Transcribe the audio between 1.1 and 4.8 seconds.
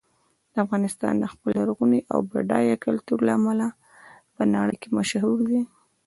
د خپل لرغوني او بډایه کلتور له امله په نړۍ